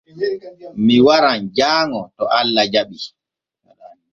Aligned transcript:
Mi 0.85 0.95
waran 1.05 1.41
jaaŋo 1.57 2.01
to 2.17 2.23
Allah 2.39 2.65
jaɓii. 2.73 3.05